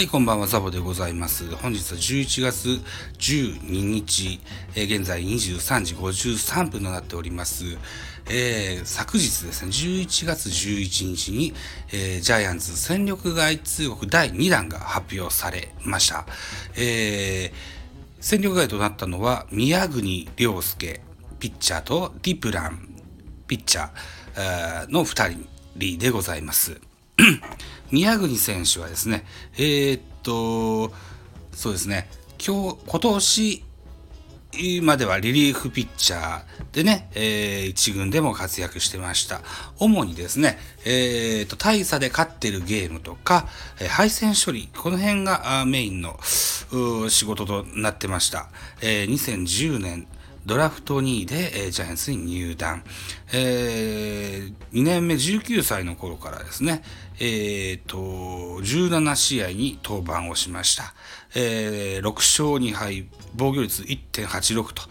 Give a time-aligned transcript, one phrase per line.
[0.00, 1.54] はい、こんばんは、ザボでございます。
[1.56, 2.68] 本日は11月
[3.18, 4.40] 12日、
[4.74, 7.76] えー、現在23時53分となっております。
[8.30, 11.52] えー、昨日ですね、11月11日に、
[11.92, 16.24] えー、ジャイアンツ戦力外通告第2弾が発表されました。
[16.78, 17.52] え、
[18.20, 21.02] 戦力外となったのは、宮国亮介、
[21.38, 22.88] ピッチャーとディプラン、
[23.46, 25.36] ピッチャーの2
[25.76, 26.80] 人でございます。
[27.90, 29.24] 宮国選手はですね、
[29.56, 30.92] えー、っと、
[31.52, 32.08] そうですね、
[32.44, 33.64] 今日、今年
[34.82, 39.42] まではリリーフピッチャーでね、えー、一軍でも活躍してました。
[39.78, 43.48] 主にですね、えー、と、大差で勝ってるゲームとか、
[43.80, 46.18] えー、配線処理、この辺がメインの
[47.08, 48.48] 仕事となってました。
[48.80, 50.06] えー、2010年、
[50.46, 52.82] ドラフト2位で、えー、ジャイアンツに入団。
[53.32, 56.82] えー、2年目19歳の頃からですね、
[57.18, 60.94] えー、と、17試合に登板をしました。
[61.34, 64.82] えー、6勝2敗、防御率1.86と、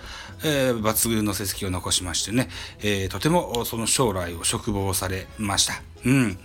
[0.43, 5.81] えー、抜群の成績を残しましてね、えー、とてもその将来を嘱望されました。
[6.05, 6.37] うん。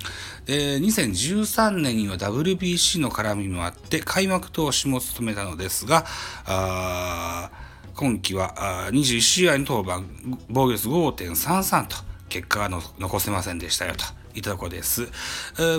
[0.46, 6.04] で、2013年には WBC の絡みもあって、開幕投手も務めたのですが、
[6.46, 7.50] あ
[7.94, 10.02] 今季は21試合に登板、
[10.48, 11.96] 防御率5.33と、
[12.28, 14.04] 結果が残せませんでしたよと。
[14.34, 15.08] いたとこです。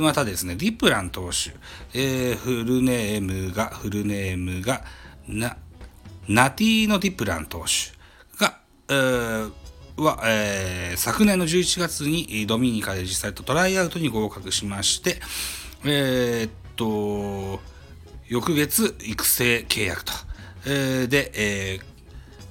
[0.01, 1.51] またですね、ディプラン投手、
[1.93, 4.83] えー、フルネームが、フルネームが、
[5.27, 5.57] な、
[6.27, 8.57] ナティーノ・ディプラン投手が、
[8.87, 9.51] えー、
[9.97, 15.19] は、えー、昨年の11月にドミニカで実際とトライアウトに合格しまして、
[15.83, 17.59] えー、っと、
[18.27, 20.13] 翌月育成契約と、
[20.65, 21.94] えー、で、えー、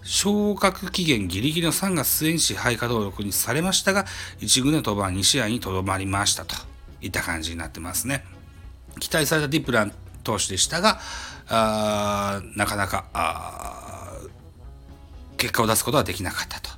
[0.05, 4.05] 昇格期限ギリギリの3月末に支配下登録にされましたが、
[4.41, 6.55] 1軍で登板2試合にとどまりましたと
[7.01, 8.25] いった感じになってますね。
[9.01, 11.01] 期待されたディプラン投手でしたが、
[11.49, 13.07] あなかなか
[15.39, 16.71] 結果を出すことはできなかったと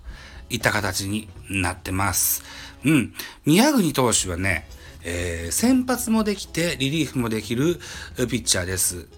[0.49, 2.43] いった形になってます。
[2.85, 3.13] うん。
[3.45, 4.69] 宮国投手はね、
[5.03, 7.77] えー、先発もできてリリーフもできる
[8.17, 9.09] ピッチャーです。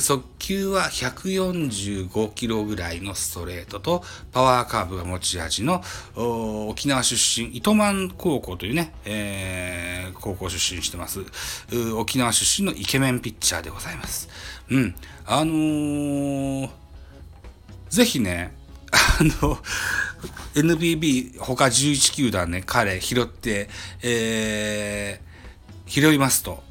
[0.00, 5.82] 速球は145キロぐらいのストレートとパワーカーブが持ち味の
[6.68, 11.20] 沖縄出身、糸満高校というね、えー、高校出身してます。
[11.96, 14.28] 沖縄出身のイケメンピッチャーでございます。
[14.70, 14.94] うん。
[15.24, 16.70] あのー、
[17.90, 18.52] ぜひね、
[18.92, 19.58] あの、
[20.54, 23.68] NBB 他11球団ね、彼拾って、
[24.02, 26.62] えー、拾いますと、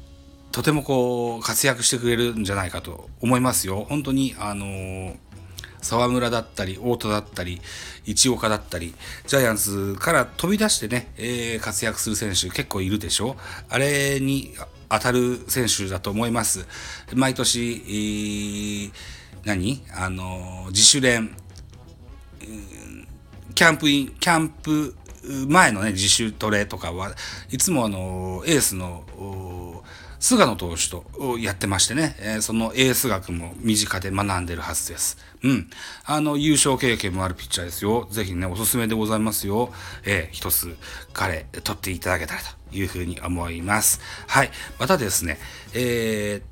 [0.52, 3.86] とてもこう活躍してくれるんじゃないかと思いますよ。
[3.88, 5.16] 本当にあの
[5.82, 7.60] 沢村だったり、太田だったり、
[8.04, 8.94] 市岡だったり、
[9.26, 13.36] ジャイアンツから飛び出してね、えー、活躍する選手結構いるでしょ
[13.68, 14.54] あれに
[14.90, 16.66] 当たる選手だと思います。
[17.14, 18.92] 毎年、えー、
[19.44, 19.82] 何？
[19.94, 21.34] あの自主練、
[23.54, 24.94] キャンプイン、キャンプ
[25.48, 27.14] 前のね、自主トレとかは
[27.50, 29.04] いつもあの、エースの、
[30.20, 31.04] 菅野投手と
[31.38, 35.16] やってましてね、えー、そのエース学も身近で学んでるはずです。
[35.42, 35.70] うん。
[36.04, 38.06] あの、優勝経験もあるピッチャーですよ。
[38.10, 39.72] ぜひね、おすすめでございますよ。
[40.04, 40.76] えー、一つ、
[41.14, 44.00] 彼、取っていただけたらというふうに思います。
[44.26, 44.50] はい。
[44.78, 45.38] またですね、
[45.72, 46.50] えー、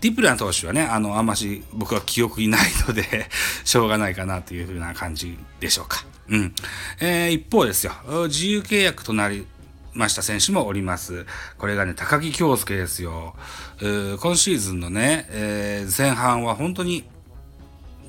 [0.00, 3.28] ディプラン投手はね、あの、あんまし僕は記憶にないので
[3.64, 6.04] しょうがないかなというふうな感じでしょうか。
[6.28, 6.54] うん。
[6.98, 7.92] えー、一方ですよ、
[8.26, 9.46] 自由契約となり、
[9.94, 11.26] ました選手もおります。
[11.58, 13.34] これがね、高木京介ですよ。
[13.80, 17.04] 今シーズンのね、えー、前半は本当に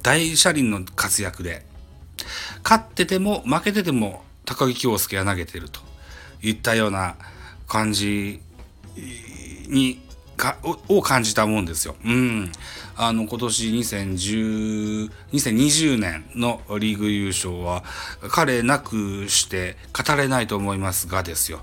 [0.02, 1.66] 大車輪の活躍で、
[2.64, 5.82] 勝ってても負けてても高木京介が投げてると
[6.42, 7.16] いったような
[7.68, 8.42] 感じ
[9.68, 10.00] に
[10.36, 10.58] か
[10.88, 11.96] を感じたもんですよ。
[12.04, 12.52] うん。
[12.96, 17.84] あの、今年2010、2020年のリーグ優勝は、
[18.30, 21.62] 彼なくして語れないと思いますがですよ。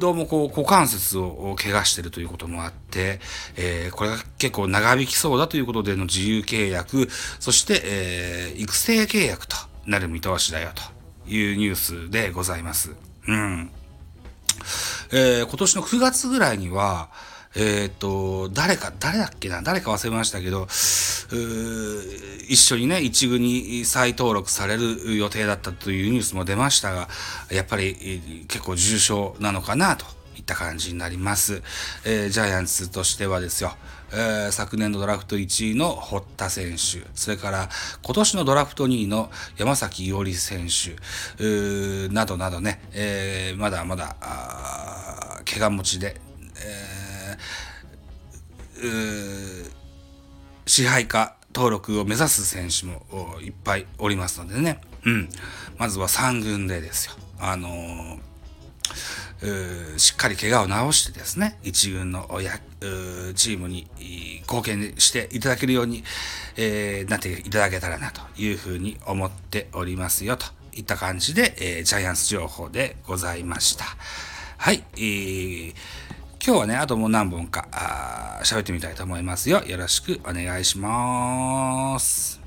[0.00, 3.20] どうもこう、股関節を怪我してるということもあって、
[3.56, 7.08] えー、これが結構長引きそうだということでの自由契約、
[7.38, 9.56] そして、えー、育成契約と
[9.86, 12.94] なる見通しだよというニュースでございます。
[13.26, 13.70] うん。
[15.12, 17.10] えー、今年の9月ぐらいには、
[17.56, 19.62] えっ、と、誰か、誰だっけな？
[19.62, 20.66] 誰か忘れましたけど、
[22.48, 27.08] 一緒にね、一軍に再登録される予定だったというニュースも出ましたが、
[27.50, 30.04] やっぱり結構重症なのかなと
[30.36, 31.62] いった感じになります。
[32.04, 33.72] えー、ジャイアンツとしてはですよ、
[34.12, 37.68] えー、昨年のドラフト1位の堀田選手、それから
[38.02, 44.16] 今年のドラフト2位の山崎伊織選手、などなどね、えー、まだまだ、
[45.44, 46.20] 怪我持ちで、
[50.66, 53.02] 支配下登録を目指す選手も
[53.40, 54.80] いっぱいおりますのでね。
[55.04, 55.28] うん。
[55.78, 57.12] まずは3軍でですよ。
[57.40, 58.28] あのー
[59.96, 62.58] しっかり怪我を治してですね、一軍のや
[63.34, 63.86] チームに
[64.42, 66.02] 貢献していただけるように、
[66.56, 73.84] えー、なっていただけたらなというふうに思っておりますよといった感じで、えー、ジャイアンツ情報でございました。
[74.56, 75.74] はい、えー、
[76.44, 77.68] 今日はね、あともう何本か
[78.44, 79.62] 喋ってみたいと思いますよ。
[79.66, 82.40] よろしくお願いします。